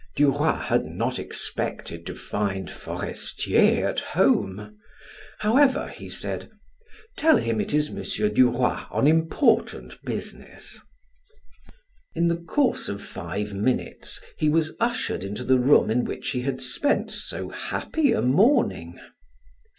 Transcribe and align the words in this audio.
Duroy 0.15 0.55
had 0.55 0.87
not 0.87 1.19
expected 1.19 2.07
to 2.07 2.15
find 2.15 2.71
Forestier 2.71 3.85
at 3.87 3.99
home. 3.99 4.79
However 5.41 5.89
he 5.89 6.09
said: 6.09 6.49
"Tell 7.15 7.37
him 7.37 7.61
it 7.61 7.71
is 7.71 7.89
M. 7.89 8.01
Duroy 8.33 8.79
on 8.89 9.05
important 9.05 10.03
business." 10.03 10.79
In 12.15 12.29
the 12.29 12.37
course 12.37 12.89
of 12.89 13.03
five 13.05 13.53
minutes 13.53 14.19
he 14.39 14.49
was 14.49 14.75
ushered 14.79 15.21
into 15.21 15.43
the 15.43 15.59
room 15.59 15.91
in 15.91 16.03
which 16.03 16.29
he 16.31 16.41
had 16.41 16.63
spent 16.63 17.11
so 17.11 17.49
happy 17.49 18.11
a 18.11 18.23
morning. 18.23 18.99